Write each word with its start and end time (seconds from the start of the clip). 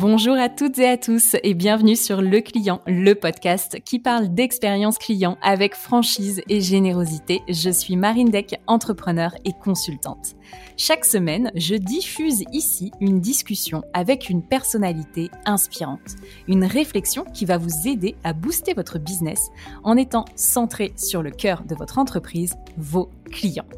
Bonjour 0.00 0.38
à 0.38 0.48
toutes 0.48 0.78
et 0.78 0.88
à 0.88 0.96
tous 0.96 1.36
et 1.42 1.52
bienvenue 1.52 1.94
sur 1.94 2.22
Le 2.22 2.40
Client, 2.40 2.80
le 2.86 3.12
podcast 3.12 3.80
qui 3.84 3.98
parle 3.98 4.32
d'expérience 4.32 4.96
client 4.96 5.36
avec 5.42 5.74
franchise 5.74 6.40
et 6.48 6.62
générosité. 6.62 7.42
Je 7.50 7.68
suis 7.68 7.96
Marine 7.96 8.30
Deck, 8.30 8.58
entrepreneur 8.66 9.34
et 9.44 9.52
consultante. 9.52 10.36
Chaque 10.78 11.04
semaine, 11.04 11.52
je 11.54 11.74
diffuse 11.74 12.44
ici 12.50 12.92
une 13.02 13.20
discussion 13.20 13.82
avec 13.92 14.30
une 14.30 14.42
personnalité 14.42 15.28
inspirante, 15.44 16.16
une 16.48 16.64
réflexion 16.64 17.24
qui 17.34 17.44
va 17.44 17.58
vous 17.58 17.86
aider 17.86 18.16
à 18.24 18.32
booster 18.32 18.72
votre 18.72 18.98
business 18.98 19.50
en 19.84 19.98
étant 19.98 20.24
centré 20.34 20.94
sur 20.96 21.22
le 21.22 21.30
cœur 21.30 21.64
de 21.64 21.74
votre 21.74 21.98
entreprise, 21.98 22.54
vos 22.78 23.10
clients. 23.30 23.68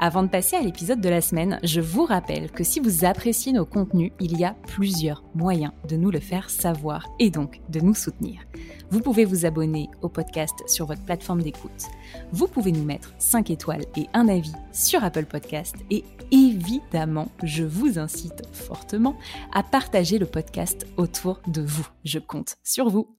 Avant 0.00 0.22
de 0.22 0.28
passer 0.28 0.54
à 0.54 0.60
l'épisode 0.60 1.00
de 1.00 1.08
la 1.08 1.20
semaine, 1.20 1.58
je 1.64 1.80
vous 1.80 2.04
rappelle 2.04 2.52
que 2.52 2.62
si 2.62 2.78
vous 2.78 3.04
appréciez 3.04 3.52
nos 3.52 3.66
contenus, 3.66 4.12
il 4.20 4.38
y 4.38 4.44
a 4.44 4.54
plusieurs 4.68 5.24
moyens 5.34 5.72
de 5.88 5.96
nous 5.96 6.12
le 6.12 6.20
faire 6.20 6.50
savoir 6.50 7.04
et 7.18 7.30
donc 7.30 7.60
de 7.68 7.80
nous 7.80 7.94
soutenir. 7.94 8.42
Vous 8.90 9.00
pouvez 9.00 9.24
vous 9.24 9.44
abonner 9.44 9.88
au 10.00 10.08
podcast 10.08 10.54
sur 10.68 10.86
votre 10.86 11.02
plateforme 11.04 11.42
d'écoute. 11.42 11.86
Vous 12.30 12.46
pouvez 12.46 12.70
nous 12.70 12.84
mettre 12.84 13.12
5 13.18 13.50
étoiles 13.50 13.86
et 13.96 14.06
un 14.14 14.28
avis 14.28 14.54
sur 14.72 15.02
Apple 15.02 15.26
Podcast 15.26 15.74
et 15.90 16.04
évidemment, 16.30 17.28
je 17.42 17.64
vous 17.64 17.98
incite 17.98 18.42
fortement 18.52 19.16
à 19.52 19.64
partager 19.64 20.18
le 20.18 20.26
podcast 20.26 20.86
autour 20.96 21.40
de 21.48 21.62
vous. 21.62 21.88
Je 22.04 22.20
compte 22.20 22.56
sur 22.62 22.88
vous. 22.88 23.17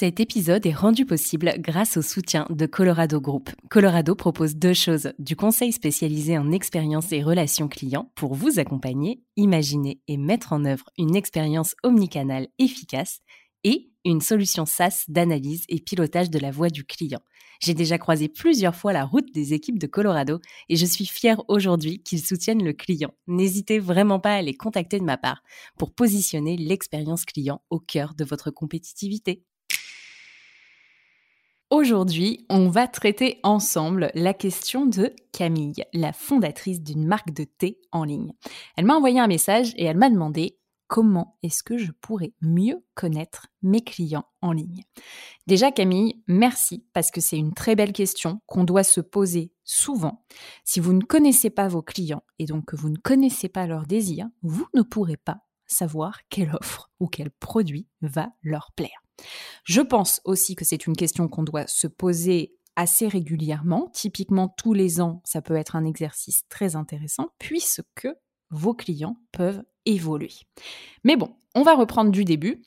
Cet 0.00 0.18
épisode 0.18 0.64
est 0.64 0.72
rendu 0.72 1.04
possible 1.04 1.52
grâce 1.58 1.98
au 1.98 2.00
soutien 2.00 2.46
de 2.48 2.64
Colorado 2.64 3.20
Group. 3.20 3.50
Colorado 3.68 4.14
propose 4.14 4.56
deux 4.56 4.72
choses, 4.72 5.12
du 5.18 5.36
conseil 5.36 5.72
spécialisé 5.72 6.38
en 6.38 6.52
expérience 6.52 7.12
et 7.12 7.22
relations 7.22 7.68
clients 7.68 8.10
pour 8.14 8.32
vous 8.32 8.58
accompagner, 8.58 9.22
imaginer 9.36 10.00
et 10.08 10.16
mettre 10.16 10.54
en 10.54 10.64
œuvre 10.64 10.86
une 10.96 11.16
expérience 11.16 11.74
omnicanale 11.82 12.48
efficace 12.58 13.20
et 13.62 13.90
une 14.06 14.22
solution 14.22 14.64
SaaS 14.64 15.04
d'analyse 15.08 15.64
et 15.68 15.80
pilotage 15.80 16.30
de 16.30 16.38
la 16.38 16.50
voix 16.50 16.70
du 16.70 16.84
client. 16.84 17.20
J'ai 17.60 17.74
déjà 17.74 17.98
croisé 17.98 18.30
plusieurs 18.30 18.74
fois 18.74 18.94
la 18.94 19.04
route 19.04 19.30
des 19.34 19.52
équipes 19.52 19.78
de 19.78 19.86
Colorado 19.86 20.40
et 20.70 20.76
je 20.76 20.86
suis 20.86 21.04
fière 21.04 21.42
aujourd'hui 21.48 22.02
qu'ils 22.02 22.24
soutiennent 22.24 22.64
le 22.64 22.72
client. 22.72 23.12
N'hésitez 23.26 23.78
vraiment 23.78 24.18
pas 24.18 24.36
à 24.36 24.40
les 24.40 24.54
contacter 24.54 24.98
de 24.98 25.04
ma 25.04 25.18
part 25.18 25.42
pour 25.76 25.92
positionner 25.92 26.56
l'expérience 26.56 27.26
client 27.26 27.60
au 27.68 27.78
cœur 27.78 28.14
de 28.14 28.24
votre 28.24 28.50
compétitivité. 28.50 29.44
Aujourd'hui, 31.70 32.44
on 32.50 32.68
va 32.68 32.88
traiter 32.88 33.38
ensemble 33.44 34.10
la 34.16 34.34
question 34.34 34.86
de 34.86 35.14
Camille, 35.32 35.84
la 35.92 36.12
fondatrice 36.12 36.82
d'une 36.82 37.06
marque 37.06 37.32
de 37.32 37.44
thé 37.44 37.78
en 37.92 38.02
ligne. 38.02 38.32
Elle 38.76 38.86
m'a 38.86 38.96
envoyé 38.96 39.20
un 39.20 39.28
message 39.28 39.72
et 39.76 39.84
elle 39.84 39.96
m'a 39.96 40.10
demandé 40.10 40.58
comment 40.88 41.38
est-ce 41.44 41.62
que 41.62 41.78
je 41.78 41.92
pourrais 41.92 42.32
mieux 42.40 42.84
connaître 42.96 43.46
mes 43.62 43.82
clients 43.82 44.26
en 44.42 44.50
ligne. 44.50 44.82
Déjà 45.46 45.70
Camille, 45.70 46.20
merci 46.26 46.84
parce 46.92 47.12
que 47.12 47.20
c'est 47.20 47.38
une 47.38 47.54
très 47.54 47.76
belle 47.76 47.92
question 47.92 48.40
qu'on 48.46 48.64
doit 48.64 48.82
se 48.82 49.00
poser 49.00 49.52
souvent. 49.62 50.24
Si 50.64 50.80
vous 50.80 50.92
ne 50.92 51.04
connaissez 51.04 51.50
pas 51.50 51.68
vos 51.68 51.82
clients 51.82 52.24
et 52.40 52.46
donc 52.46 52.64
que 52.64 52.76
vous 52.76 52.90
ne 52.90 52.98
connaissez 52.98 53.48
pas 53.48 53.68
leurs 53.68 53.86
désirs, 53.86 54.26
vous 54.42 54.66
ne 54.74 54.82
pourrez 54.82 55.18
pas 55.18 55.38
savoir 55.68 56.18
quelle 56.30 56.52
offre 56.60 56.90
ou 56.98 57.06
quel 57.06 57.30
produit 57.30 57.86
va 58.02 58.30
leur 58.42 58.72
plaire. 58.74 59.04
Je 59.64 59.80
pense 59.80 60.20
aussi 60.24 60.54
que 60.54 60.64
c'est 60.64 60.86
une 60.86 60.96
question 60.96 61.28
qu'on 61.28 61.42
doit 61.42 61.66
se 61.66 61.86
poser 61.86 62.54
assez 62.76 63.08
régulièrement. 63.08 63.90
Typiquement, 63.92 64.48
tous 64.48 64.72
les 64.72 65.00
ans, 65.00 65.20
ça 65.24 65.42
peut 65.42 65.56
être 65.56 65.76
un 65.76 65.84
exercice 65.84 66.44
très 66.48 66.76
intéressant 66.76 67.28
puisque 67.38 68.08
vos 68.50 68.74
clients 68.74 69.16
peuvent 69.32 69.62
évoluer. 69.86 70.32
Mais 71.04 71.16
bon, 71.16 71.36
on 71.54 71.62
va 71.62 71.74
reprendre 71.74 72.10
du 72.10 72.24
début 72.24 72.62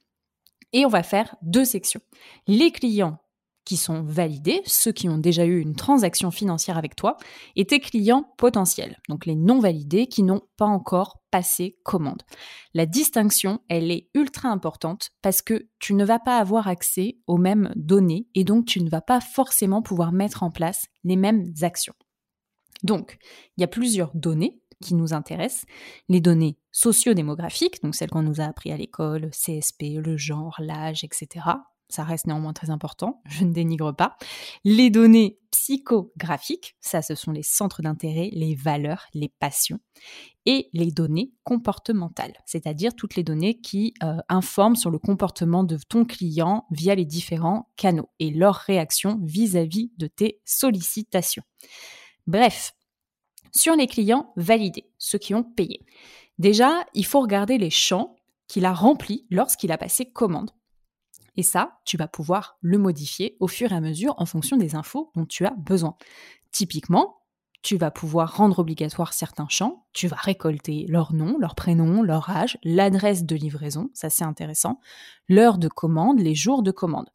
et 0.72 0.86
on 0.86 0.90
va 0.90 1.04
faire 1.04 1.36
deux 1.42 1.66
sections. 1.66 2.02
Les 2.48 2.72
clients 2.72 3.23
qui 3.66 3.78
sont 3.78 4.04
validés, 4.04 4.62
ceux 4.66 4.92
qui 4.92 5.10
ont 5.10 5.18
déjà 5.18 5.46
eu 5.46 5.60
une 5.60 5.76
transaction 5.76 6.32
financière 6.32 6.78
avec 6.78 6.96
toi, 6.96 7.18
et 7.56 7.66
tes 7.66 7.80
clients 7.80 8.34
potentiels, 8.38 8.98
donc 9.10 9.26
les 9.26 9.36
non 9.36 9.60
validés 9.60 10.08
qui 10.08 10.24
n'ont 10.24 10.42
pas 10.58 10.66
encore 10.66 11.22
passé 11.32 11.78
commande. 11.84 12.24
La 12.74 12.86
distinction, 12.86 13.60
elle 13.70 13.92
est 13.92 14.10
ultra 14.14 14.50
importante 14.50 15.10
parce 15.22 15.42
que 15.42 15.68
tu 15.80 15.94
ne 15.94 16.06
vas 16.06 16.20
pas 16.20 16.38
avoir 16.38 16.68
accès 16.68 17.18
aux 17.28 17.38
mêmes 17.38 17.72
données 17.76 18.28
et 18.36 18.44
donc 18.44 18.66
tu 18.66 18.82
ne 18.82 18.90
vas 18.90 19.02
pas 19.02 19.20
forcément 19.20 19.82
pouvoir 19.82 20.12
mettre 20.12 20.44
en 20.44 20.52
place 20.52 20.88
les 21.04 21.16
mêmes 21.16 21.52
actions. 21.62 21.96
Donc, 22.84 23.18
il 23.56 23.62
y 23.62 23.64
a 23.64 23.68
plusieurs 23.68 24.12
données 24.14 24.62
qui 24.84 24.96
nous 24.96 25.14
intéressent, 25.14 25.66
les 26.10 26.22
données 26.22 26.58
sociodémographiques, 26.72 27.82
donc 27.82 27.96
celles 27.96 28.10
qu'on 28.10 28.22
nous 28.22 28.42
a 28.42 28.46
appris 28.46 28.72
à 28.72 28.78
l'école, 28.78 29.32
CSP, 29.32 29.98
le 30.04 30.18
genre, 30.18 30.56
l'âge, 30.60 31.04
etc 31.04 31.42
ça 31.94 32.04
reste 32.04 32.28
néanmoins 32.28 32.54
très 32.54 32.70
important, 32.70 33.22
je 33.26 33.44
ne 33.46 33.54
dénigre 33.54 33.96
pas. 33.96 34.18
Les 34.64 34.90
données 34.90 35.40
psychographiques, 35.52 36.76
ça 36.82 37.02
ce 37.02 37.16
sont 37.16 37.32
les 37.32 37.44
centres 37.44 37.82
d'intérêt, 37.82 38.30
les 38.34 38.56
valeurs, 38.56 39.06
les 39.14 39.30
passions. 39.40 39.80
Et 40.46 40.70
les 40.74 40.92
données 40.92 41.32
comportementales, 41.44 42.34
c'est-à-dire 42.46 42.96
toutes 42.96 43.16
les 43.16 43.24
données 43.24 43.62
qui 43.62 43.94
euh, 44.04 44.18
informent 44.28 44.76
sur 44.76 44.92
le 44.92 45.00
comportement 45.00 45.64
de 45.64 45.78
ton 45.88 46.04
client 46.04 46.66
via 46.70 46.96
les 46.96 47.06
différents 47.06 47.70
canaux 47.78 48.10
et 48.20 48.30
leur 48.30 48.56
réaction 48.56 49.22
vis-à-vis 49.24 49.86
-vis 49.86 49.92
de 49.98 50.08
tes 50.08 50.42
sollicitations. 50.44 51.44
Bref, 52.28 52.74
sur 53.56 53.76
les 53.76 53.88
clients 53.88 54.32
validés, 54.36 54.90
ceux 54.98 55.18
qui 55.18 55.36
ont 55.36 55.44
payé. 55.44 55.86
Déjà, 56.40 56.86
il 56.94 57.06
faut 57.06 57.22
regarder 57.22 57.58
les 57.58 57.70
champs 57.70 58.16
qu'il 58.48 58.66
a 58.66 58.74
remplis 58.74 59.26
lorsqu'il 59.30 59.72
a 59.72 59.78
passé 59.78 60.06
commande. 60.06 60.52
Et 61.36 61.44
ça, 61.44 61.80
tu 61.86 61.98
vas 61.98 62.08
pouvoir 62.08 62.58
le 62.62 62.78
modifier 62.78 63.38
au 63.40 63.48
fur 63.48 63.72
et 63.72 63.76
à 63.76 63.82
mesure 63.82 64.14
en 64.18 64.26
fonction 64.26 64.58
des 64.58 64.76
infos 64.76 65.12
dont 65.16 65.26
tu 65.26 65.46
as 65.46 65.54
besoin. 65.58 65.96
Typiquement, 66.52 67.24
tu 67.64 67.78
vas 67.78 67.92
pouvoir 67.92 68.36
rendre 68.36 68.60
obligatoire 68.60 69.14
certains 69.14 69.48
champs, 69.50 69.86
tu 69.94 70.08
vas 70.08 70.18
récolter 70.18 70.86
leur 70.90 71.14
nom, 71.14 71.38
leur 71.40 71.56
prénom, 71.56 72.04
leur 72.04 72.30
âge, 72.30 72.58
l'adresse 72.64 73.24
de 73.24 73.36
livraison, 73.36 73.90
ça 73.94 74.10
c'est 74.10 74.26
intéressant, 74.26 74.80
l'heure 75.30 75.58
de 75.58 75.70
commande, 75.70 76.20
les 76.20 76.36
jours 76.36 76.62
de 76.62 76.72
commande. 76.72 77.10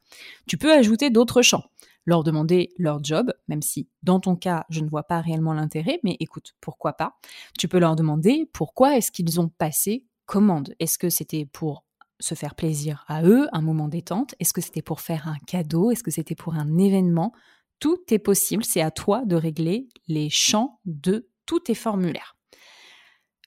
Tu 0.47 0.57
peux 0.57 0.73
ajouter 0.73 1.11
d'autres 1.11 1.43
champs, 1.43 1.65
leur 2.09 2.25
demander 2.25 2.71
leur 2.79 3.05
job, 3.05 3.35
même 3.49 3.61
si 3.61 3.87
dans 4.03 4.19
ton 4.19 4.35
cas 4.35 4.65
je 4.71 4.81
ne 4.81 4.89
vois 4.89 5.03
pas 5.03 5.21
réellement 5.21 5.53
l'intérêt, 5.53 6.01
mais 6.05 6.17
écoute, 6.21 6.55
pourquoi 6.63 6.95
pas. 6.95 7.19
Tu 7.59 7.69
peux 7.69 7.79
leur 7.79 7.97
demander 7.97 8.49
pourquoi 8.55 8.97
est-ce 8.97 9.13
qu'ils 9.13 9.39
ont 9.41 9.51
passé 9.51 10.07
commande. 10.25 10.75
Est-ce 10.81 10.97
que 10.97 11.11
c'était 11.11 11.45
pour 11.45 11.85
se 12.19 12.35
faire 12.35 12.55
plaisir 12.55 13.05
à 13.09 13.23
eux, 13.25 13.47
un 13.53 13.61
moment 13.61 13.89
détente? 13.89 14.35
Est-ce 14.41 14.55
que 14.55 14.63
c'était 14.63 14.81
pour 14.81 15.03
faire 15.03 15.29
un 15.29 15.37
cadeau? 15.47 15.91
Est-ce 15.91 16.03
que 16.03 16.11
c'était 16.11 16.35
pour 16.35 16.55
un 16.55 16.79
événement? 16.79 17.35
Tout 17.79 17.99
est 18.11 18.19
possible, 18.19 18.65
c'est 18.65 18.81
à 18.81 18.91
toi 18.91 19.27
de 19.27 19.37
régler 19.37 19.91
les 20.07 20.31
champs 20.31 20.81
de 20.87 21.29
tous 21.45 21.61
tes 21.61 21.75
formulaires. 21.75 22.37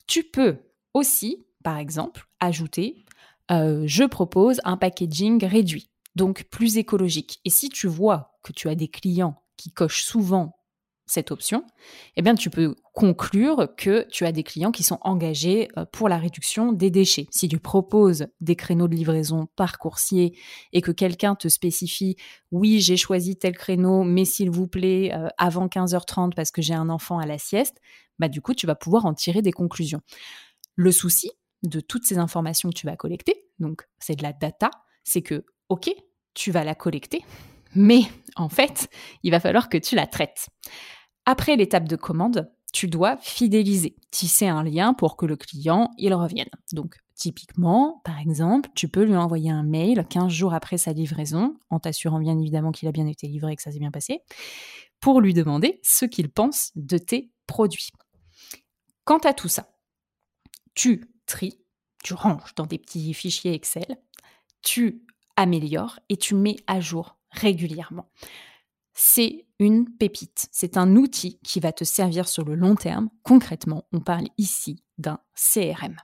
Tu 0.06 0.24
peux 0.24 0.60
aussi, 0.94 1.48
par 1.64 1.78
exemple, 1.78 2.28
ajouter 2.40 3.04
euh, 3.52 3.84
je 3.86 4.06
propose 4.06 4.62
un 4.64 4.78
packaging 4.78 5.46
réduit, 5.46 5.91
donc 6.16 6.44
plus 6.46 6.78
écologique. 6.78 7.40
Et 7.46 7.50
si 7.50 7.70
tu 7.70 7.88
vois 7.88 8.38
que 8.44 8.54
tu 8.54 8.70
as 8.70 8.76
des 8.76 8.88
clients 8.88 9.42
qui 9.58 9.72
cochent 9.72 10.04
souvent 10.04 10.58
cette 11.06 11.32
option, 11.32 11.66
eh 12.16 12.22
bien, 12.22 12.36
tu 12.36 12.50
peux 12.50 12.74
conclure 12.94 13.68
que 13.76 14.08
tu 14.10 14.26
as 14.26 14.32
des 14.32 14.44
clients 14.44 14.72
qui 14.72 14.84
sont 14.84 14.98
engagés 15.02 15.68
euh, 15.78 15.86
pour 15.92 16.08
la 16.08 16.18
réduction 16.18 16.72
des 16.72 16.90
déchets. 16.90 17.28
Si 17.32 17.50
tu 17.50 17.60
proposes 17.60 18.28
des 18.40 18.56
créneaux 18.56 18.88
de 18.88 18.96
livraison 18.96 19.48
par 19.58 19.78
coursier 19.78 20.38
et 20.72 20.82
que 20.82 20.92
quelqu'un 20.92 21.36
te 21.36 21.50
spécifie 21.50 22.16
oui, 22.52 22.80
j'ai 22.80 22.96
choisi 22.96 23.36
tel 23.36 23.58
créneau, 23.58 24.04
mais 24.04 24.24
s'il 24.24 24.50
vous 24.50 24.68
plaît, 24.68 25.14
euh, 25.14 25.28
avant 25.38 25.68
15h30 25.68 26.34
parce 26.34 26.52
que 26.52 26.62
j'ai 26.62 26.74
un 26.74 26.90
enfant 26.90 27.20
à 27.20 27.26
la 27.26 27.38
sieste, 27.38 27.78
bah, 28.18 28.30
du 28.30 28.42
coup, 28.42 28.54
tu 28.54 28.66
vas 28.66 28.76
pouvoir 28.76 29.06
en 29.06 29.14
tirer 29.14 29.42
des 29.42 29.52
conclusions. 29.52 30.02
Le 30.76 30.92
souci 30.92 31.32
de 31.64 31.80
toutes 31.82 32.06
ces 32.06 32.20
informations 32.20 32.70
que 32.70 32.76
tu 32.76 32.88
vas 32.88 32.96
collecter, 32.96 33.46
donc 33.60 33.88
c'est 34.00 34.16
de 34.16 34.24
la 34.24 34.34
data, 34.34 34.72
c'est 35.04 35.22
que, 35.22 35.46
OK, 35.72 35.90
tu 36.34 36.52
vas 36.52 36.66
la 36.66 36.76
collecter, 36.76 37.24
mais 37.76 38.02
en 38.36 38.50
fait, 38.50 38.90
il 39.24 39.32
va 39.32 39.40
falloir 39.40 39.70
que 39.70 39.78
tu 39.78 39.96
la 39.96 40.06
traites. 40.06 40.50
Après 41.26 41.56
l'étape 41.56 41.88
de 41.88 41.96
commande, 41.96 42.52
tu 42.74 42.90
dois 42.90 43.16
fidéliser, 43.22 43.96
tisser 44.12 44.48
un 44.48 44.64
lien 44.64 44.94
pour 44.94 45.16
que 45.16 45.26
le 45.26 45.38
client, 45.38 45.90
il 45.98 46.14
revienne. 46.14 46.50
Donc, 46.74 46.98
typiquement, 47.16 48.02
par 48.04 48.20
exemple, 48.20 48.70
tu 48.76 48.90
peux 48.90 49.06
lui 49.06 49.16
envoyer 49.16 49.50
un 49.50 49.64
mail 49.64 50.06
15 50.10 50.30
jours 50.30 50.54
après 50.54 50.78
sa 50.78 50.92
livraison, 50.92 51.56
en 51.70 51.80
t'assurant 51.80 52.20
bien 52.20 52.38
évidemment 52.38 52.74
qu'il 52.74 52.90
a 52.90 52.92
bien 52.92 53.08
été 53.08 53.28
livré 53.28 53.54
et 53.54 53.56
que 53.56 53.62
ça 53.62 53.72
s'est 53.72 53.80
bien 53.80 53.92
passé, 53.92 54.20
pour 55.00 55.22
lui 55.22 55.34
demander 55.34 55.80
ce 55.84 56.04
qu'il 56.04 56.30
pense 56.30 56.72
de 56.76 56.98
tes 56.98 57.32
produits. 57.48 57.92
Quant 59.06 59.20
à 59.20 59.34
tout 59.34 59.48
ça, 59.48 59.70
tu 60.74 61.10
tries, 61.28 61.62
tu 62.04 62.14
ranges 62.14 62.56
dans 62.58 62.66
des 62.66 62.78
petits 62.78 63.14
fichiers 63.14 63.54
Excel, 63.54 63.96
tu 64.64 65.06
améliores 65.42 66.00
et 66.10 66.18
tu 66.18 66.36
mets 66.36 66.58
à 66.68 66.80
jour 66.80 67.18
régulièrement 67.32 68.08
c'est 68.94 69.46
une 69.60 69.90
pépite. 69.90 70.48
C'est 70.52 70.78
un 70.78 70.96
outil 70.96 71.40
qui 71.44 71.60
va 71.60 71.72
te 71.72 71.84
servir 71.84 72.28
sur 72.28 72.46
le 72.46 72.56
long 72.56 72.76
terme. 72.76 73.10
Concrètement, 73.24 73.86
on 73.92 74.00
parle 74.00 74.28
ici 74.38 74.84
d'un 74.98 75.20
CRM. 75.36 75.96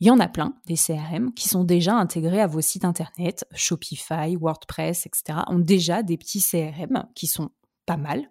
Il 0.00 0.06
y 0.06 0.10
en 0.10 0.18
a 0.18 0.28
plein, 0.28 0.54
des 0.66 0.76
CRM, 0.76 1.32
qui 1.32 1.48
sont 1.48 1.62
déjà 1.62 1.94
intégrés 1.94 2.40
à 2.40 2.46
vos 2.46 2.60
sites 2.60 2.84
internet. 2.84 3.44
Shopify, 3.54 4.36
WordPress, 4.36 5.06
etc. 5.06 5.40
ont 5.48 5.58
déjà 5.58 6.02
des 6.02 6.16
petits 6.16 6.40
CRM 6.40 7.06
qui 7.14 7.26
sont 7.26 7.50
pas 7.86 7.96
mal. 7.96 8.30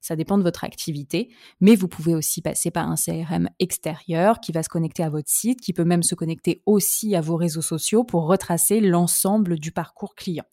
Ça 0.00 0.16
dépend 0.16 0.38
de 0.38 0.42
votre 0.42 0.64
activité, 0.64 1.30
mais 1.60 1.74
vous 1.74 1.88
pouvez 1.88 2.14
aussi 2.14 2.42
passer 2.42 2.70
par 2.70 2.90
un 2.90 2.96
CRM 2.96 3.48
extérieur 3.58 4.40
qui 4.40 4.52
va 4.52 4.62
se 4.62 4.68
connecter 4.68 5.02
à 5.02 5.10
votre 5.10 5.28
site, 5.28 5.60
qui 5.60 5.72
peut 5.72 5.84
même 5.84 6.02
se 6.02 6.14
connecter 6.14 6.62
aussi 6.66 7.14
à 7.14 7.20
vos 7.20 7.36
réseaux 7.36 7.62
sociaux 7.62 8.04
pour 8.04 8.26
retracer 8.26 8.80
l'ensemble 8.80 9.58
du 9.58 9.72
parcours 9.72 10.14
client. 10.14 10.44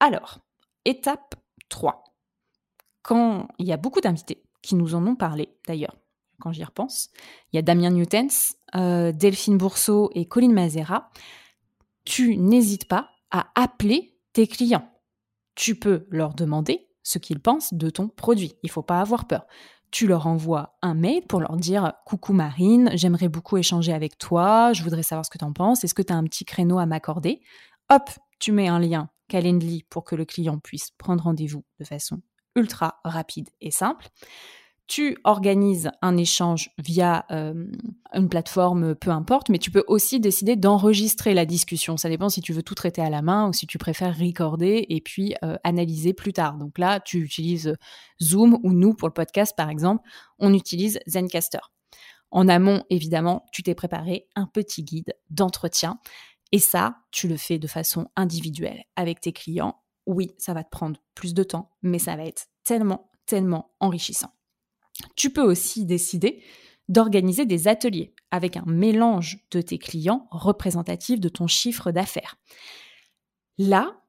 Alors, 0.00 0.38
étape 0.84 1.34
3. 1.68 2.04
Quand 3.02 3.48
il 3.58 3.66
y 3.66 3.72
a 3.72 3.76
beaucoup 3.76 4.00
d'invités 4.00 4.42
qui 4.62 4.74
nous 4.74 4.94
en 4.94 5.06
ont 5.06 5.16
parlé 5.16 5.48
d'ailleurs, 5.66 5.96
quand 6.40 6.52
j'y 6.52 6.64
repense, 6.64 7.10
il 7.52 7.56
y 7.56 7.58
a 7.58 7.62
Damien 7.62 7.90
Newtens, 7.90 8.56
euh, 8.74 9.12
Delphine 9.12 9.58
Bourseau 9.58 10.10
et 10.14 10.26
Colline 10.26 10.52
Mazera, 10.52 11.10
tu 12.04 12.36
n'hésites 12.36 12.86
pas 12.86 13.10
à 13.30 13.50
appeler 13.54 14.18
tes 14.32 14.46
clients. 14.46 14.90
Tu 15.54 15.74
peux 15.74 16.06
leur 16.10 16.34
demander 16.34 16.88
ce 17.02 17.18
qu'ils 17.18 17.40
pensent 17.40 17.74
de 17.74 17.90
ton 17.90 18.08
produit. 18.08 18.54
Il 18.62 18.66
ne 18.66 18.72
faut 18.72 18.82
pas 18.82 19.00
avoir 19.00 19.26
peur. 19.26 19.46
Tu 19.90 20.06
leur 20.06 20.26
envoies 20.26 20.76
un 20.82 20.94
mail 20.94 21.22
pour 21.26 21.40
leur 21.40 21.56
dire 21.56 21.94
Coucou 22.06 22.32
Marine, 22.32 22.90
j'aimerais 22.94 23.28
beaucoup 23.28 23.56
échanger 23.56 23.92
avec 23.92 24.18
toi, 24.18 24.72
je 24.72 24.84
voudrais 24.84 25.02
savoir 25.02 25.24
ce 25.24 25.30
que 25.30 25.38
tu 25.38 25.44
en 25.44 25.52
penses, 25.52 25.82
est-ce 25.82 25.94
que 25.94 26.02
tu 26.02 26.12
as 26.12 26.16
un 26.16 26.24
petit 26.24 26.44
créneau 26.44 26.78
à 26.78 26.86
m'accorder? 26.86 27.40
Hop, 27.90 28.08
tu 28.38 28.52
mets 28.52 28.68
un 28.68 28.78
lien 28.78 29.10
Calendly 29.28 29.84
pour 29.90 30.04
que 30.04 30.14
le 30.14 30.24
client 30.24 30.58
puisse 30.58 30.90
prendre 30.92 31.24
rendez-vous 31.24 31.64
de 31.80 31.84
façon 31.84 32.20
ultra 32.56 33.00
rapide 33.04 33.48
et 33.60 33.70
simple 33.70 34.08
tu 34.90 35.16
organises 35.22 35.88
un 36.02 36.16
échange 36.16 36.72
via 36.76 37.24
euh, 37.30 37.70
une 38.12 38.28
plateforme, 38.28 38.96
peu 38.96 39.10
importe, 39.10 39.48
mais 39.48 39.58
tu 39.58 39.70
peux 39.70 39.84
aussi 39.86 40.18
décider 40.18 40.56
d'enregistrer 40.56 41.32
la 41.32 41.46
discussion. 41.46 41.96
Ça 41.96 42.08
dépend 42.08 42.28
si 42.28 42.40
tu 42.40 42.52
veux 42.52 42.64
tout 42.64 42.74
traiter 42.74 43.00
à 43.00 43.08
la 43.08 43.22
main 43.22 43.48
ou 43.48 43.52
si 43.52 43.68
tu 43.68 43.78
préfères 43.78 44.18
recorder 44.18 44.86
et 44.88 45.00
puis 45.00 45.36
euh, 45.44 45.56
analyser 45.62 46.12
plus 46.12 46.32
tard. 46.32 46.58
Donc 46.58 46.76
là, 46.76 46.98
tu 46.98 47.18
utilises 47.18 47.76
Zoom 48.20 48.58
ou 48.64 48.72
nous, 48.72 48.92
pour 48.92 49.06
le 49.06 49.14
podcast 49.14 49.54
par 49.56 49.70
exemple, 49.70 50.02
on 50.40 50.52
utilise 50.52 50.98
Zencaster. 51.06 51.60
En 52.32 52.48
amont, 52.48 52.82
évidemment, 52.90 53.46
tu 53.52 53.62
t'es 53.62 53.76
préparé 53.76 54.26
un 54.34 54.46
petit 54.46 54.82
guide 54.82 55.14
d'entretien. 55.30 56.00
Et 56.50 56.58
ça, 56.58 56.96
tu 57.12 57.28
le 57.28 57.36
fais 57.36 57.60
de 57.60 57.68
façon 57.68 58.08
individuelle 58.16 58.82
avec 58.96 59.20
tes 59.20 59.32
clients. 59.32 59.80
Oui, 60.06 60.32
ça 60.38 60.52
va 60.52 60.64
te 60.64 60.70
prendre 60.70 60.98
plus 61.14 61.32
de 61.32 61.44
temps, 61.44 61.70
mais 61.80 62.00
ça 62.00 62.16
va 62.16 62.24
être 62.24 62.48
tellement, 62.64 63.08
tellement 63.24 63.70
enrichissant. 63.78 64.32
Tu 65.16 65.30
peux 65.30 65.42
aussi 65.42 65.84
décider 65.84 66.42
d'organiser 66.88 67.46
des 67.46 67.68
ateliers 67.68 68.14
avec 68.30 68.56
un 68.56 68.64
mélange 68.66 69.38
de 69.50 69.60
tes 69.60 69.78
clients 69.78 70.26
représentatifs 70.30 71.20
de 71.20 71.28
ton 71.28 71.46
chiffre 71.46 71.92
d'affaires. 71.92 72.36
Là, 73.58 74.00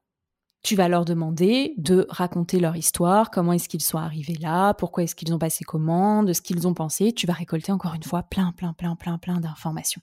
tu 0.62 0.76
vas 0.76 0.88
leur 0.88 1.04
demander 1.04 1.74
de 1.76 2.06
raconter 2.08 2.60
leur 2.60 2.76
histoire, 2.76 3.30
comment 3.30 3.52
est-ce 3.52 3.68
qu'ils 3.68 3.82
sont 3.82 3.98
arrivés 3.98 4.36
là, 4.40 4.74
pourquoi 4.74 5.02
est-ce 5.02 5.16
qu'ils 5.16 5.34
ont 5.34 5.38
passé 5.38 5.64
commande, 5.64 6.32
ce 6.32 6.40
qu'ils 6.40 6.68
ont 6.68 6.74
pensé. 6.74 7.12
Tu 7.12 7.26
vas 7.26 7.32
récolter 7.32 7.72
encore 7.72 7.94
une 7.94 8.02
fois 8.02 8.22
plein, 8.22 8.52
plein, 8.52 8.72
plein, 8.72 8.94
plein, 8.94 9.18
plein 9.18 9.40
d'informations. 9.40 10.02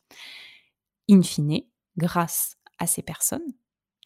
In 1.09 1.21
fine, 1.21 1.61
grâce 1.97 2.57
à 2.77 2.87
ces 2.87 3.01
personnes, 3.01 3.53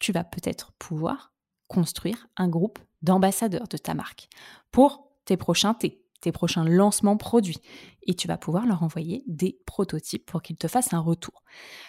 tu 0.00 0.12
vas 0.12 0.24
peut-être 0.24 0.72
pouvoir 0.78 1.32
construire 1.68 2.28
un 2.36 2.48
groupe 2.48 2.78
d'ambassadeurs 3.02 3.68
de 3.68 3.76
ta 3.76 3.94
marque 3.94 4.28
pour 4.70 5.10
tes 5.24 5.36
prochains 5.36 5.74
thés, 5.74 6.03
tes 6.24 6.32
prochains 6.32 6.64
lancements 6.64 7.16
produits. 7.16 7.60
Et 8.02 8.14
tu 8.14 8.28
vas 8.28 8.36
pouvoir 8.36 8.66
leur 8.66 8.82
envoyer 8.82 9.22
des 9.26 9.58
prototypes 9.66 10.26
pour 10.26 10.42
qu'ils 10.42 10.56
te 10.56 10.68
fassent 10.68 10.92
un 10.92 11.00
retour. 11.00 11.42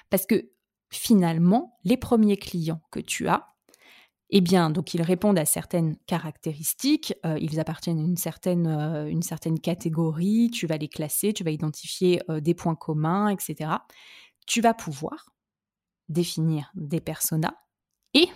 Parce 0.09 0.25
que 0.25 0.51
finalement, 0.89 1.77
les 1.83 1.97
premiers 1.97 2.37
clients 2.37 2.81
que 2.91 2.99
tu 2.99 3.27
as, 3.27 3.55
eh 4.29 4.41
bien, 4.41 4.69
donc 4.69 4.93
ils 4.93 5.01
répondent 5.01 5.37
à 5.37 5.45
certaines 5.45 5.97
caractéristiques, 6.07 7.13
euh, 7.25 7.37
ils 7.39 7.59
appartiennent 7.59 7.99
à 7.99 8.03
une 8.03 8.17
certaine, 8.17 8.67
euh, 8.67 9.07
une 9.07 9.21
certaine 9.21 9.59
catégorie, 9.59 10.49
tu 10.51 10.67
vas 10.67 10.77
les 10.77 10.87
classer, 10.87 11.31
tu 11.31 11.43
vas 11.43 11.51
identifier 11.51 12.21
euh, 12.29 12.39
des 12.39 12.53
points 12.53 12.75
communs, 12.75 13.29
etc. 13.29 13.71
Tu 14.47 14.61
vas 14.61 14.73
pouvoir 14.73 15.29
définir 16.09 16.71
des 16.75 17.01
personas 17.01 17.55
et 18.13 18.27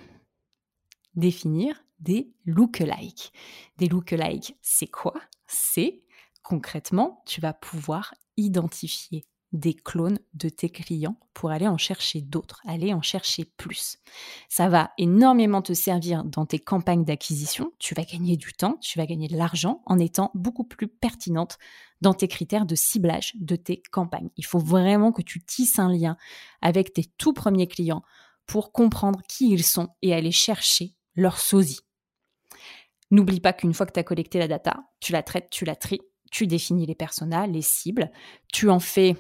définir 1.16 1.84
des 2.00 2.32
lookalikes. 2.46 3.32
Des 3.78 3.88
lookalikes, 3.88 4.58
c'est 4.62 4.88
quoi? 4.88 5.16
C'est 5.48 6.04
concrètement, 6.44 7.22
tu 7.26 7.42
vas 7.42 7.54
pouvoir 7.54 8.14
identifier 8.38 9.26
des 9.52 9.74
clones 9.74 10.20
de 10.34 10.50
tes 10.50 10.70
clients 10.70 11.18
pour 11.34 11.50
aller 11.50 11.68
en 11.68 11.78
chercher 11.78 12.22
d'autres, 12.22 12.62
aller 12.66 12.94
en 12.94 13.02
chercher 13.02 13.46
plus. 13.46 13.98
Ça 14.48 14.70
va 14.70 14.92
énormément 14.98 15.62
te 15.62 15.74
servir 15.74 16.24
dans 16.24 16.46
tes 16.46 16.60
campagnes 16.60 17.04
d'acquisition, 17.04 17.72
tu 17.80 17.96
vas 17.96 18.04
gagner 18.04 18.38
du 18.38 18.54
temps, 18.54 18.78
tu 18.82 19.00
vas 19.00 19.06
gagner 19.06 19.28
de 19.28 19.38
l'argent 19.38 19.82
en 19.86 19.98
étant 19.98 20.32
beaucoup 20.36 20.64
plus 20.64 20.88
pertinente 20.88 21.58
dans 22.02 22.14
tes 22.14 22.28
critères 22.28 22.66
de 22.66 22.76
ciblage 22.76 23.34
de 23.40 23.56
tes 23.56 23.82
campagnes. 23.92 24.30
Il 24.38 24.46
faut 24.46 24.60
vraiment 24.60 25.12
que 25.12 25.22
tu 25.22 25.44
tisses 25.44 25.80
un 25.80 25.92
lien 25.92 26.16
avec 26.62 26.94
tes 26.94 27.06
tout 27.18 27.34
premiers 27.34 27.68
clients 27.68 28.04
pour 28.46 28.72
comprendre 28.72 29.22
qui 29.28 29.52
ils 29.52 29.66
sont 29.66 29.90
et 30.02 30.14
aller 30.14 30.32
chercher 30.32 30.96
leur 31.16 31.40
sosie. 31.40 31.82
N'oublie 33.12 33.40
pas 33.40 33.54
qu'une 33.54 33.74
fois 33.74 33.86
que 33.86 33.94
tu 33.94 34.00
as 34.00 34.04
collecté 34.04 34.40
la 34.40 34.48
data, 34.48 34.78
tu 35.00 35.12
la 35.12 35.24
traites, 35.24 35.50
tu 35.50 35.66
la 35.66 35.76
tries, 35.76 36.02
tu 36.32 36.48
définis 36.48 36.86
les 36.86 36.96
personas, 36.96 37.48
les 37.48 37.62
cibles, 37.62 38.12
tu 38.52 38.70
en 38.70 38.80
fais 38.80 39.16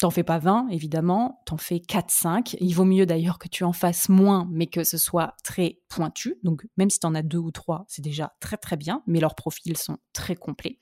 T'en 0.00 0.10
fais 0.10 0.24
pas 0.24 0.38
20, 0.38 0.68
évidemment, 0.70 1.42
t'en 1.44 1.58
fais 1.58 1.78
4, 1.78 2.10
5. 2.10 2.56
Il 2.58 2.72
vaut 2.72 2.86
mieux 2.86 3.04
d'ailleurs 3.04 3.38
que 3.38 3.48
tu 3.48 3.64
en 3.64 3.74
fasses 3.74 4.08
moins, 4.08 4.48
mais 4.50 4.66
que 4.66 4.82
ce 4.82 4.96
soit 4.96 5.34
très 5.44 5.78
pointu. 5.90 6.36
Donc, 6.42 6.66
même 6.78 6.88
si 6.88 7.00
tu 7.00 7.06
en 7.06 7.14
as 7.14 7.20
deux 7.20 7.36
ou 7.36 7.50
trois, 7.50 7.84
c'est 7.86 8.00
déjà 8.00 8.32
très 8.40 8.56
très 8.56 8.78
bien, 8.78 9.02
mais 9.06 9.20
leurs 9.20 9.34
profils 9.34 9.76
sont 9.76 9.98
très 10.14 10.36
complets. 10.36 10.78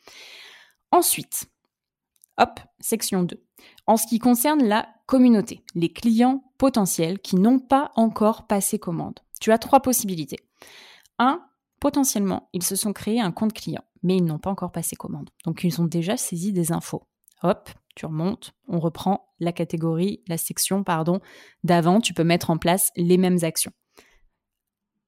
Ensuite, 0.92 1.46
hop, 2.36 2.60
section 2.78 3.24
2. 3.24 3.44
En 3.88 3.96
ce 3.96 4.06
qui 4.06 4.20
concerne 4.20 4.62
la 4.62 4.86
communauté, 5.06 5.64
les 5.74 5.92
clients 5.92 6.44
potentiels 6.56 7.18
qui 7.18 7.34
n'ont 7.34 7.58
pas 7.58 7.90
encore 7.96 8.46
passé 8.46 8.78
commande, 8.78 9.18
tu 9.40 9.50
as 9.50 9.58
trois 9.58 9.80
possibilités. 9.80 10.38
1. 11.18 11.44
Potentiellement, 11.80 12.48
ils 12.52 12.62
se 12.62 12.76
sont 12.76 12.92
créés 12.92 13.20
un 13.20 13.32
compte 13.32 13.52
client, 13.52 13.84
mais 14.02 14.16
ils 14.16 14.24
n'ont 14.24 14.38
pas 14.38 14.50
encore 14.50 14.72
passé 14.72 14.96
commande. 14.96 15.30
Donc, 15.44 15.64
ils 15.64 15.80
ont 15.80 15.86
déjà 15.86 16.16
saisi 16.16 16.52
des 16.52 16.72
infos. 16.72 17.04
Hop, 17.42 17.70
tu 17.94 18.06
remontes, 18.06 18.52
on 18.66 18.80
reprend 18.80 19.28
la 19.40 19.52
catégorie, 19.52 20.22
la 20.26 20.38
section, 20.38 20.82
pardon, 20.82 21.20
d'avant, 21.62 22.00
tu 22.00 22.14
peux 22.14 22.24
mettre 22.24 22.50
en 22.50 22.58
place 22.58 22.90
les 22.96 23.16
mêmes 23.16 23.38
actions. 23.42 23.72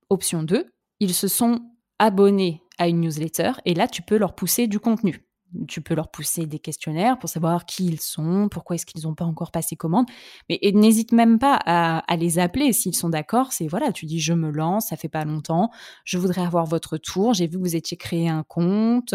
Option 0.08 0.42
2, 0.42 0.72
ils 1.00 1.14
se 1.14 1.28
sont 1.28 1.60
abonnés 1.98 2.62
à 2.78 2.88
une 2.88 3.00
newsletter 3.00 3.52
et 3.64 3.74
là, 3.74 3.88
tu 3.88 4.02
peux 4.02 4.16
leur 4.16 4.34
pousser 4.34 4.66
du 4.66 4.80
contenu 4.80 5.24
tu 5.68 5.80
peux 5.80 5.94
leur 5.94 6.10
pousser 6.10 6.46
des 6.46 6.58
questionnaires 6.58 7.18
pour 7.18 7.28
savoir 7.28 7.66
qui 7.66 7.86
ils 7.86 8.00
sont, 8.00 8.48
pourquoi 8.50 8.76
est-ce 8.76 8.86
qu'ils 8.86 9.02
n'ont 9.02 9.14
pas 9.14 9.24
encore 9.24 9.50
passé 9.50 9.76
commande. 9.76 10.06
Mais 10.48 10.58
n'hésite 10.74 11.12
même 11.12 11.38
pas 11.38 11.58
à, 11.64 12.16
les 12.16 12.38
appeler 12.38 12.72
s'ils 12.72 12.94
sont 12.94 13.08
d'accord. 13.08 13.52
C'est 13.52 13.66
voilà, 13.66 13.92
tu 13.92 14.06
dis 14.06 14.20
je 14.20 14.32
me 14.32 14.50
lance, 14.50 14.88
ça 14.88 14.96
fait 14.96 15.08
pas 15.08 15.24
longtemps, 15.24 15.70
je 16.04 16.18
voudrais 16.18 16.42
avoir 16.42 16.66
votre 16.66 16.96
tour. 16.96 17.34
J'ai 17.34 17.46
vu 17.46 17.58
que 17.58 17.62
vous 17.62 17.76
étiez 17.76 17.96
créé 17.96 18.28
un 18.28 18.42
compte, 18.42 19.14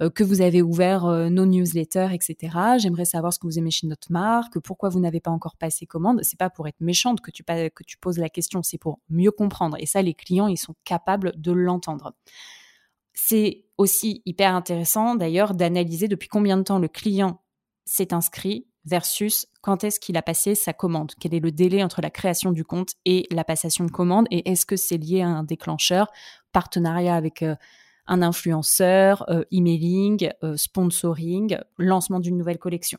euh, 0.00 0.10
que 0.10 0.24
vous 0.24 0.40
avez 0.40 0.62
ouvert 0.62 1.06
euh, 1.06 1.28
nos 1.28 1.46
newsletters, 1.46 2.08
etc. 2.12 2.56
J'aimerais 2.78 3.04
savoir 3.04 3.32
ce 3.32 3.38
que 3.38 3.46
vous 3.46 3.58
aimez 3.58 3.70
chez 3.70 3.86
notre 3.86 4.10
marque, 4.12 4.58
pourquoi 4.60 4.88
vous 4.88 5.00
n'avez 5.00 5.20
pas 5.20 5.30
encore 5.30 5.56
passé 5.56 5.86
commande. 5.86 6.20
C'est 6.22 6.38
pas 6.38 6.50
pour 6.50 6.68
être 6.68 6.80
méchante 6.80 7.20
que 7.20 7.30
tu 7.30 7.42
que 7.44 7.82
tu 7.84 7.98
poses 7.98 8.18
la 8.18 8.28
question, 8.28 8.62
c'est 8.62 8.78
pour 8.78 9.00
mieux 9.10 9.30
comprendre. 9.30 9.76
Et 9.80 9.86
ça, 9.86 10.00
les 10.02 10.14
clients, 10.14 10.46
ils 10.46 10.56
sont 10.56 10.74
capables 10.84 11.32
de 11.36 11.52
l'entendre. 11.52 12.12
C'est 13.14 13.64
aussi 13.78 14.22
hyper 14.24 14.54
intéressant 14.54 15.14
d'ailleurs 15.14 15.54
d'analyser 15.54 16.08
depuis 16.08 16.28
combien 16.28 16.56
de 16.56 16.62
temps 16.62 16.78
le 16.78 16.88
client 16.88 17.42
s'est 17.84 18.14
inscrit 18.14 18.66
versus 18.84 19.46
quand 19.60 19.84
est-ce 19.84 20.00
qu'il 20.00 20.16
a 20.16 20.22
passé 20.22 20.54
sa 20.54 20.72
commande. 20.72 21.12
Quel 21.20 21.34
est 21.34 21.40
le 21.40 21.52
délai 21.52 21.82
entre 21.82 22.00
la 22.00 22.10
création 22.10 22.52
du 22.52 22.64
compte 22.64 22.94
et 23.04 23.26
la 23.30 23.44
passation 23.44 23.84
de 23.84 23.90
commande 23.90 24.26
et 24.30 24.50
est-ce 24.50 24.66
que 24.66 24.76
c'est 24.76 24.96
lié 24.96 25.22
à 25.22 25.28
un 25.28 25.44
déclencheur, 25.44 26.10
partenariat 26.52 27.14
avec 27.14 27.42
euh, 27.42 27.54
un 28.06 28.22
influenceur, 28.22 29.24
euh, 29.30 29.44
emailing, 29.52 30.30
euh, 30.42 30.56
sponsoring, 30.56 31.58
lancement 31.78 32.20
d'une 32.20 32.36
nouvelle 32.36 32.58
collection? 32.58 32.98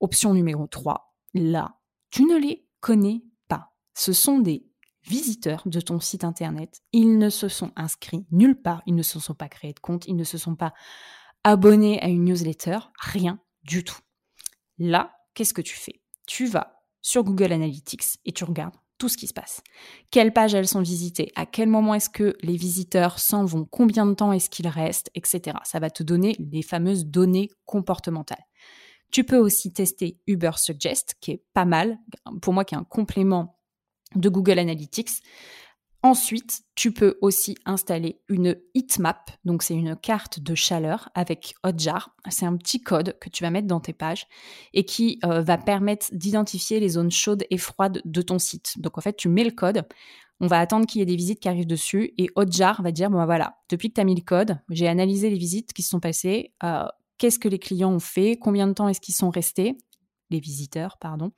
Option 0.00 0.34
numéro 0.34 0.66
3, 0.66 1.14
là, 1.34 1.76
tu 2.10 2.24
ne 2.24 2.36
les 2.36 2.66
connais 2.80 3.22
pas. 3.48 3.72
Ce 3.94 4.12
sont 4.12 4.38
des 4.38 4.69
visiteurs 5.02 5.62
de 5.66 5.80
ton 5.80 6.00
site 6.00 6.24
internet. 6.24 6.80
Ils 6.92 7.18
ne 7.18 7.30
se 7.30 7.48
sont 7.48 7.72
inscrits 7.76 8.26
nulle 8.30 8.60
part, 8.60 8.82
ils 8.86 8.94
ne 8.94 9.02
se 9.02 9.18
sont 9.20 9.34
pas 9.34 9.48
créés 9.48 9.72
de 9.72 9.80
compte, 9.80 10.06
ils 10.06 10.16
ne 10.16 10.24
se 10.24 10.38
sont 10.38 10.56
pas 10.56 10.72
abonnés 11.44 12.00
à 12.02 12.08
une 12.08 12.24
newsletter, 12.24 12.78
rien 12.98 13.40
du 13.62 13.84
tout. 13.84 13.98
Là, 14.78 15.12
qu'est-ce 15.34 15.54
que 15.54 15.62
tu 15.62 15.76
fais? 15.76 16.00
Tu 16.26 16.46
vas 16.46 16.82
sur 17.02 17.24
Google 17.24 17.52
Analytics 17.52 18.18
et 18.24 18.32
tu 18.32 18.44
regardes 18.44 18.74
tout 18.98 19.08
ce 19.08 19.16
qui 19.16 19.26
se 19.26 19.32
passe. 19.32 19.62
Quelles 20.10 20.32
pages 20.32 20.54
elles 20.54 20.68
sont 20.68 20.82
visitées? 20.82 21.32
À 21.34 21.46
quel 21.46 21.68
moment 21.68 21.94
est-ce 21.94 22.10
que 22.10 22.36
les 22.42 22.56
visiteurs 22.56 23.18
s'en 23.18 23.46
vont? 23.46 23.64
Combien 23.64 24.04
de 24.04 24.12
temps 24.12 24.32
est-ce 24.32 24.50
qu'ils 24.50 24.68
restent? 24.68 25.10
Etc. 25.14 25.56
Ça 25.64 25.80
va 25.80 25.88
te 25.88 26.02
donner 26.02 26.36
les 26.38 26.62
fameuses 26.62 27.06
données 27.06 27.50
comportementales. 27.64 28.44
Tu 29.10 29.24
peux 29.24 29.38
aussi 29.38 29.72
tester 29.72 30.20
Uber 30.26 30.52
Suggest, 30.56 31.16
qui 31.20 31.32
est 31.32 31.44
pas 31.54 31.64
mal, 31.64 31.98
pour 32.42 32.52
moi 32.52 32.64
qui 32.64 32.74
est 32.74 32.78
un 32.78 32.84
complément 32.84 33.59
de 34.14 34.28
Google 34.28 34.58
Analytics. 34.58 35.22
Ensuite, 36.02 36.62
tu 36.74 36.92
peux 36.92 37.18
aussi 37.20 37.56
installer 37.66 38.22
une 38.28 38.56
heatmap, 38.74 39.32
donc 39.44 39.62
c'est 39.62 39.74
une 39.74 39.96
carte 39.96 40.40
de 40.40 40.54
chaleur 40.54 41.10
avec 41.14 41.54
Hotjar. 41.62 42.16
C'est 42.30 42.46
un 42.46 42.56
petit 42.56 42.80
code 42.80 43.18
que 43.20 43.28
tu 43.28 43.44
vas 43.44 43.50
mettre 43.50 43.66
dans 43.66 43.80
tes 43.80 43.92
pages 43.92 44.26
et 44.72 44.84
qui 44.84 45.18
euh, 45.24 45.42
va 45.42 45.58
permettre 45.58 46.06
d'identifier 46.12 46.80
les 46.80 46.88
zones 46.90 47.10
chaudes 47.10 47.44
et 47.50 47.58
froides 47.58 48.00
de 48.06 48.22
ton 48.22 48.38
site. 48.38 48.74
Donc 48.78 48.96
en 48.96 49.02
fait, 49.02 49.14
tu 49.14 49.28
mets 49.28 49.44
le 49.44 49.50
code, 49.50 49.84
on 50.40 50.46
va 50.46 50.58
attendre 50.58 50.86
qu'il 50.86 51.00
y 51.00 51.02
ait 51.02 51.06
des 51.06 51.16
visites 51.16 51.40
qui 51.40 51.50
arrivent 51.50 51.66
dessus 51.66 52.14
et 52.16 52.30
Hotjar 52.34 52.80
va 52.80 52.92
dire 52.92 53.10
bon 53.10 53.22
voilà, 53.26 53.58
depuis 53.68 53.90
que 53.90 53.94
tu 53.96 54.00
as 54.00 54.04
mis 54.04 54.14
le 54.14 54.22
code, 54.22 54.58
j'ai 54.70 54.88
analysé 54.88 55.28
les 55.28 55.36
visites 55.36 55.74
qui 55.74 55.82
se 55.82 55.90
sont 55.90 56.00
passées, 56.00 56.54
euh, 56.64 56.86
qu'est-ce 57.18 57.38
que 57.38 57.48
les 57.48 57.58
clients 57.58 57.92
ont 57.92 58.00
fait, 58.00 58.38
combien 58.40 58.66
de 58.66 58.72
temps 58.72 58.88
est-ce 58.88 59.02
qu'ils 59.02 59.14
sont 59.14 59.28
restés 59.28 59.76
les 60.30 60.40
visiteurs, 60.40 60.96
pardon. 60.98 61.32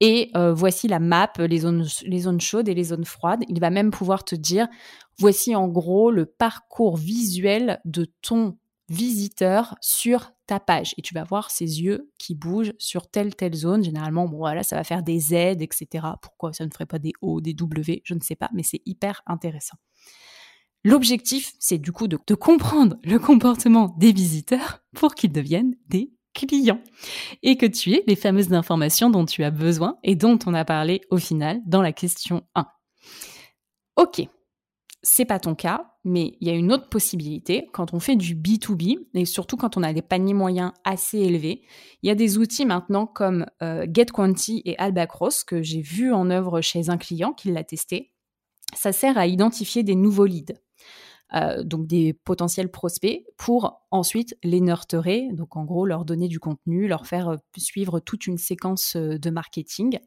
Et 0.00 0.30
euh, 0.36 0.52
voici 0.52 0.88
la 0.88 1.00
map, 1.00 1.32
les 1.38 1.58
zones, 1.58 2.40
chaudes 2.40 2.68
et 2.68 2.74
les 2.74 2.84
zones 2.84 3.04
froides. 3.04 3.44
Il 3.48 3.60
va 3.60 3.70
même 3.70 3.90
pouvoir 3.90 4.24
te 4.24 4.34
dire, 4.34 4.68
voici 5.18 5.54
en 5.54 5.68
gros 5.68 6.10
le 6.10 6.26
parcours 6.26 6.96
visuel 6.96 7.80
de 7.84 8.06
ton 8.22 8.58
visiteur 8.88 9.74
sur 9.80 10.32
ta 10.46 10.60
page. 10.60 10.94
Et 10.96 11.02
tu 11.02 11.14
vas 11.14 11.24
voir 11.24 11.50
ses 11.50 11.82
yeux 11.82 12.10
qui 12.18 12.34
bougent 12.34 12.72
sur 12.78 13.08
telle, 13.10 13.34
telle 13.34 13.54
zone. 13.54 13.82
Généralement, 13.82 14.28
bon, 14.28 14.38
voilà, 14.38 14.62
ça 14.62 14.76
va 14.76 14.84
faire 14.84 15.02
des 15.02 15.18
Z, 15.18 15.32
etc. 15.32 16.06
Pourquoi 16.22 16.52
ça 16.52 16.64
ne 16.64 16.70
ferait 16.70 16.86
pas 16.86 16.98
des 16.98 17.12
O, 17.20 17.40
des 17.40 17.54
W 17.54 18.02
Je 18.04 18.14
ne 18.14 18.20
sais 18.20 18.36
pas, 18.36 18.50
mais 18.54 18.62
c'est 18.62 18.82
hyper 18.86 19.22
intéressant. 19.26 19.76
L'objectif, 20.84 21.52
c'est 21.58 21.78
du 21.78 21.90
coup 21.90 22.06
de 22.06 22.16
comprendre 22.34 22.96
le 23.02 23.18
comportement 23.18 23.92
des 23.98 24.12
visiteurs 24.12 24.84
pour 24.94 25.16
qu'ils 25.16 25.32
deviennent 25.32 25.74
des 25.88 26.12
client 26.44 26.80
et 27.42 27.56
que 27.56 27.66
tu 27.66 27.92
aies 27.92 28.04
les 28.06 28.16
fameuses 28.16 28.52
informations 28.52 29.10
dont 29.10 29.24
tu 29.24 29.42
as 29.44 29.50
besoin 29.50 29.98
et 30.02 30.14
dont 30.14 30.38
on 30.46 30.54
a 30.54 30.64
parlé 30.64 31.00
au 31.10 31.16
final 31.16 31.60
dans 31.66 31.82
la 31.82 31.92
question 31.92 32.42
1. 32.54 32.66
Ok, 33.96 34.22
c'est 35.02 35.24
pas 35.24 35.38
ton 35.38 35.54
cas, 35.54 35.92
mais 36.04 36.36
il 36.40 36.48
y 36.48 36.50
a 36.50 36.54
une 36.54 36.72
autre 36.72 36.88
possibilité. 36.88 37.68
Quand 37.72 37.94
on 37.94 38.00
fait 38.00 38.16
du 38.16 38.34
B2B, 38.34 39.06
et 39.14 39.24
surtout 39.24 39.56
quand 39.56 39.76
on 39.76 39.82
a 39.82 39.92
des 39.92 40.02
paniers 40.02 40.34
moyens 40.34 40.72
assez 40.84 41.18
élevés, 41.18 41.62
il 42.02 42.08
y 42.08 42.10
a 42.10 42.14
des 42.14 42.38
outils 42.38 42.66
maintenant 42.66 43.06
comme 43.06 43.46
euh, 43.62 43.86
GetQuanti 43.88 44.62
et 44.64 44.76
Albacross 44.78 45.44
que 45.44 45.62
j'ai 45.62 45.80
vu 45.80 46.12
en 46.12 46.28
œuvre 46.30 46.60
chez 46.60 46.90
un 46.90 46.98
client 46.98 47.32
qui 47.32 47.52
l'a 47.52 47.64
testé. 47.64 48.12
Ça 48.74 48.92
sert 48.92 49.16
à 49.16 49.26
identifier 49.26 49.82
des 49.82 49.94
nouveaux 49.94 50.26
leads. 50.26 50.54
Euh, 51.36 51.62
donc 51.64 51.86
des 51.86 52.12
potentiels 52.12 52.70
prospects, 52.70 53.24
pour 53.36 53.82
ensuite 53.90 54.36
les 54.42 54.60
nurturer, 54.60 55.28
donc 55.32 55.56
en 55.56 55.64
gros 55.64 55.84
leur 55.84 56.04
donner 56.04 56.28
du 56.28 56.38
contenu, 56.38 56.88
leur 56.88 57.06
faire 57.06 57.28
euh, 57.28 57.36
suivre 57.58 58.00
toute 58.00 58.26
une 58.26 58.38
séquence 58.38 58.96
euh, 58.96 59.18
de 59.18 59.30
marketing. 59.30 59.98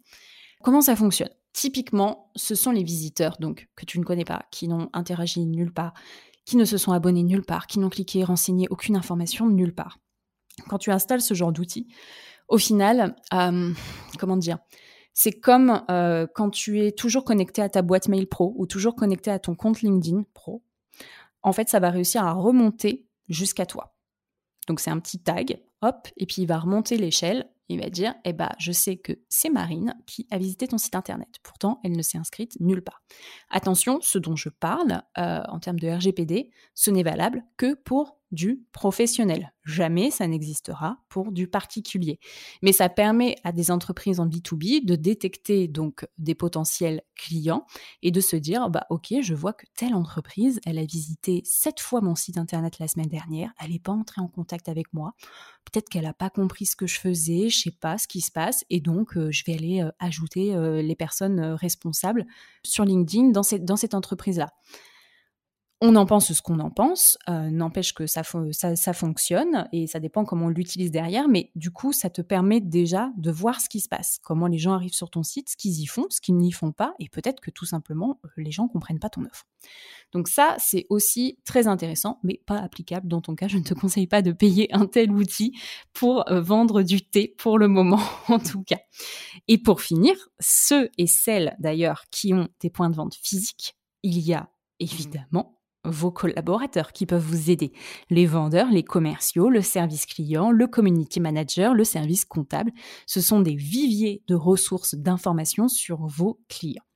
Comment 0.64 0.82
ça 0.82 0.96
fonctionne? 0.96 1.30
Typiquement, 1.54 2.32
ce 2.36 2.56
sont 2.56 2.72
les 2.72 2.84
visiteurs 2.84 3.38
donc 3.40 3.68
que 3.76 3.86
tu 3.86 4.00
ne 4.00 4.06
connais 4.06 4.26
pas, 4.26 4.46
qui 4.50 4.68
n'ont 4.68 4.90
interagi 4.94 5.46
nulle 5.46 5.74
part, 5.74 5.94
qui 6.46 6.58
ne 6.58 6.66
se 6.66 6.78
sont 6.78 6.94
abonnés 6.94 7.24
nulle 7.24 7.46
part, 7.46 7.68
qui 7.68 7.80
n'ont 7.80 7.90
cliqué, 7.90 8.24
renseigné 8.24 8.68
aucune 8.70 8.96
information 8.96 9.50
nulle 9.50 9.76
part. 9.76 10.00
Quand 10.68 10.78
tu 10.78 10.90
installes 10.90 11.22
ce 11.22 11.34
genre 11.34 11.52
d'outil, 11.52 11.88
au 12.48 12.58
final, 12.58 13.16
comment 14.18 14.38
dire? 14.38 14.58
C'est 15.14 15.32
comme 15.32 15.82
quand 15.88 16.50
tu 16.50 16.82
es 16.82 16.92
toujours 16.92 17.24
connecté 17.24 17.62
à 17.62 17.70
ta 17.70 17.82
boîte 17.82 18.08
mail 18.08 18.28
pro 18.28 18.54
ou 18.58 18.66
toujours 18.66 18.96
connecté 18.96 19.32
à 19.32 19.40
ton 19.40 19.56
compte 19.56 19.82
LinkedIn 19.82 20.24
pro 20.34 20.64
en 21.44 21.54
fait, 21.54 21.70
ça 21.70 21.80
va 21.80 21.90
réussir 21.90 22.24
à 22.24 22.34
remonter 22.34 23.08
jusqu'à 23.28 23.66
toi. 23.66 23.96
Donc 24.68 24.80
c'est 24.80 24.92
un 24.92 25.00
petit 25.00 25.20
tag, 25.20 25.62
hop, 25.82 26.08
et 26.18 26.26
puis 26.26 26.44
il 26.44 26.46
va 26.46 26.60
remonter 26.60 26.98
l'échelle. 26.98 27.50
Il 27.72 27.80
va 27.80 27.90
dire, 27.90 28.16
eh 28.26 28.34
ben, 28.34 28.50
je 28.58 28.72
sais 28.72 28.98
que 28.98 29.14
c'est 29.30 29.50
Marine 29.50 29.96
qui 30.08 30.28
a 30.32 30.40
visité 30.40 30.68
ton 30.68 30.80
site 30.80 30.96
internet. 30.96 31.30
Pourtant, 31.44 31.80
elle 31.84 31.96
ne 31.96 32.02
s'est 32.02 32.18
inscrite 32.18 32.60
nulle 32.60 32.84
part. 32.84 33.04
Attention, 33.52 34.00
ce 34.02 34.18
dont 34.18 34.36
je 34.36 34.50
parle 34.50 35.04
euh, 35.20 35.44
en 35.48 35.60
termes 35.60 35.80
de 35.80 35.88
RGPD, 35.88 36.50
ce 36.74 36.90
n'est 36.90 37.04
valable 37.04 37.44
que 37.58 37.76
pour 37.76 38.19
du 38.32 38.62
professionnel. 38.72 39.54
Jamais 39.64 40.12
ça 40.12 40.28
n'existera 40.28 40.98
pour 41.10 41.32
du 41.32 41.48
particulier. 41.48 42.20
Mais 42.62 42.72
ça 42.72 42.90
permet 42.90 43.36
à 43.44 43.52
des 43.52 43.72
entreprises 43.72 44.20
en 44.20 44.28
B2B 44.28 44.86
de 44.86 44.96
détecter 44.96 45.68
donc 45.68 46.08
des 46.18 46.36
potentiels 46.36 47.02
clients 47.16 47.66
et 48.02 48.12
de 48.12 48.22
se 48.22 48.36
dire 48.36 48.70
bah 48.70 48.86
OK, 48.90 49.14
je 49.22 49.34
vois 49.34 49.54
que 49.54 49.66
telle 49.76 49.94
entreprise, 49.94 50.60
elle 50.66 50.80
a 50.80 50.86
visité 50.86 51.42
sept 51.46 51.80
fois 51.80 52.02
mon 52.02 52.16
site 52.16 52.38
internet 52.38 52.80
la 52.80 52.88
semaine 52.88 53.08
dernière, 53.08 53.52
elle 53.60 53.72
n'est 53.72 53.80
pas 53.80 53.92
entrée 53.92 54.22
en 54.22 54.28
contact 54.28 54.70
avec 54.70 54.94
moi. 54.94 55.14
Peut-être 55.66 55.90
qu'elle 55.90 56.04
n'a 56.04 56.14
pas 56.14 56.30
compris 56.30 56.66
ce 56.66 56.76
que 56.76 56.88
je 56.88 57.00
faisais, 57.00 57.50
je 57.50 57.60
sais 57.60 57.72
pas 57.72 57.98
ce 57.98 58.08
qui 58.08 58.22
se 58.22 58.32
passe 58.32 58.66
et 58.70 58.80
donc 58.80 59.18
euh, 59.18 59.32
je 59.32 59.44
vais 59.46 59.54
aller 59.54 59.82
euh, 59.82 59.92
ajouter 60.00 60.56
euh, 60.56 60.82
les 60.82 60.96
personnes 60.96 61.40
responsables 61.40 62.26
sur 62.64 62.86
LinkedIn 62.86 63.30
dans 63.30 63.44
cette, 63.44 63.66
dans 63.66 63.76
cette 63.76 63.94
entreprise-là. 63.94 64.50
On 65.82 65.96
en 65.96 66.06
pense 66.06 66.34
ce 66.34 66.42
qu'on 66.42 66.60
en 66.60 66.72
pense, 66.72 67.18
euh, 67.30 67.50
n'empêche 67.50 67.94
que 67.94 68.06
ça, 68.06 68.22
ça, 68.52 68.94
fonctionne 68.94 69.70
et 69.72 69.88
ça 69.88 70.02
dépend 70.02 70.26
comment 70.26 70.48
on 70.48 70.50
l'utilise 70.50 70.92
derrière, 70.92 71.30
mais 71.30 71.52
du 71.56 71.72
coup, 71.72 71.94
ça 71.94 72.10
te 72.10 72.22
permet 72.22 72.60
déjà 72.60 73.14
de 73.16 73.32
voir 73.32 73.62
ce 73.62 73.70
qui 73.70 73.80
se 73.80 73.88
passe, 73.88 74.20
comment 74.22 74.48
les 74.48 74.58
gens 74.58 74.74
arrivent 74.74 74.94
sur 74.94 75.10
ton 75.10 75.24
site, 75.24 75.50
ce 75.50 75.56
qu'ils 75.56 75.80
y 75.80 75.86
font, 75.86 76.06
ce 76.10 76.20
qu'ils 76.20 76.36
n'y 76.36 76.52
font 76.52 76.74
pas, 76.74 76.96
et 77.00 77.08
peut-être 77.08 77.40
que 77.40 77.50
tout 77.50 77.64
simplement, 77.64 78.20
euh, 78.26 78.30
les 78.36 78.52
gens 78.52 78.64
ne 78.64 78.68
comprennent 78.68 79.00
pas 79.00 79.10
ton 79.10 79.24
offre. 79.24 79.48
Donc 80.12 80.28
ça, 80.28 80.58
c'est 80.60 80.86
aussi 80.90 81.40
très 81.46 81.68
intéressant, 81.68 82.20
mais 82.24 82.42
pas 82.46 82.58
applicable 82.58 83.08
dans 83.08 83.22
ton 83.22 83.36
cas. 83.36 83.48
Je 83.48 83.58
ne 83.58 83.64
te 83.64 83.74
conseille 83.74 84.08
pas 84.08 84.22
de 84.22 84.34
payer 84.34 84.68
un 84.76 84.86
tel 84.86 85.12
outil 85.12 85.58
pour 85.94 86.30
euh, 86.30 86.42
vendre 86.42 86.82
du 86.84 87.02
thé 87.02 87.34
pour 87.38 87.58
le 87.58 87.70
moment, 87.70 88.02
en 88.28 88.40
tout 88.40 88.64
cas. 88.64 88.80
Et 89.48 89.58
pour 89.58 89.80
finir, 89.80 90.14
ceux 90.42 90.90
et 90.98 91.08
celles 91.08 91.56
d'ailleurs 91.60 92.04
qui 92.12 92.34
ont 92.34 92.50
des 92.60 92.70
points 92.70 92.90
de 92.90 92.96
vente 92.96 93.16
physiques, 93.16 93.78
il 94.04 94.20
y 94.20 94.34
a 94.34 94.50
évidemment 94.82 95.59
vos 95.92 96.12
collaborateurs 96.12 96.92
qui 96.92 97.06
peuvent 97.06 97.22
vous 97.22 97.50
aider. 97.50 97.72
Les 98.10 98.26
vendeurs, 98.26 98.70
les 98.72 98.84
commerciaux, 98.84 99.50
le 99.50 99.62
service 99.62 100.06
client, 100.06 100.52
le 100.52 100.68
community 100.68 101.20
manager, 101.20 101.74
le 101.74 101.84
service 101.84 102.26
comptable. 102.26 102.72
Ce 103.06 103.22
sont 103.22 103.42
des 103.42 103.56
viviers 103.56 104.24
de 104.28 104.36
ressources 104.36 104.96
d'informations 104.96 105.68
sur 105.68 106.06
vos 106.06 106.40
clients. 106.50 106.89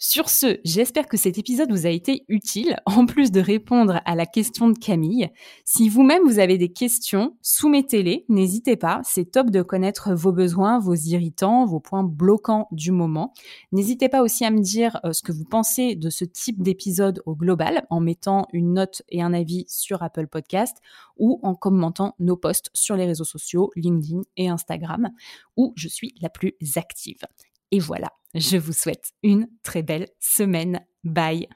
Sur 0.00 0.30
ce, 0.30 0.60
j'espère 0.64 1.08
que 1.08 1.16
cet 1.16 1.38
épisode 1.38 1.72
vous 1.72 1.84
a 1.84 1.90
été 1.90 2.24
utile, 2.28 2.78
en 2.86 3.04
plus 3.04 3.32
de 3.32 3.40
répondre 3.40 4.00
à 4.04 4.14
la 4.14 4.26
question 4.26 4.68
de 4.68 4.78
Camille. 4.78 5.28
Si 5.64 5.88
vous-même 5.88 6.22
vous 6.22 6.38
avez 6.38 6.56
des 6.56 6.72
questions, 6.72 7.36
soumettez-les, 7.42 8.24
n'hésitez 8.28 8.76
pas, 8.76 9.00
c'est 9.02 9.32
top 9.32 9.50
de 9.50 9.60
connaître 9.60 10.14
vos 10.14 10.30
besoins, 10.30 10.78
vos 10.78 10.94
irritants, 10.94 11.66
vos 11.66 11.80
points 11.80 12.04
bloquants 12.04 12.68
du 12.70 12.92
moment. 12.92 13.34
N'hésitez 13.72 14.08
pas 14.08 14.22
aussi 14.22 14.44
à 14.44 14.52
me 14.52 14.60
dire 14.60 15.00
euh, 15.04 15.12
ce 15.12 15.22
que 15.22 15.32
vous 15.32 15.44
pensez 15.44 15.96
de 15.96 16.10
ce 16.10 16.24
type 16.24 16.62
d'épisode 16.62 17.20
au 17.26 17.34
global 17.34 17.84
en 17.90 17.98
mettant 17.98 18.46
une 18.52 18.74
note 18.74 19.02
et 19.08 19.20
un 19.20 19.34
avis 19.34 19.64
sur 19.66 20.04
Apple 20.04 20.28
Podcast 20.28 20.76
ou 21.16 21.40
en 21.42 21.56
commentant 21.56 22.14
nos 22.20 22.36
posts 22.36 22.70
sur 22.72 22.94
les 22.94 23.06
réseaux 23.06 23.24
sociaux, 23.24 23.72
LinkedIn 23.74 24.22
et 24.36 24.48
Instagram, 24.48 25.10
où 25.56 25.72
je 25.74 25.88
suis 25.88 26.14
la 26.20 26.28
plus 26.28 26.54
active. 26.76 27.24
Et 27.70 27.80
voilà, 27.80 28.10
je 28.34 28.56
vous 28.56 28.72
souhaite 28.72 29.12
une 29.22 29.48
très 29.62 29.82
belle 29.82 30.08
semaine. 30.20 30.80
Bye 31.04 31.48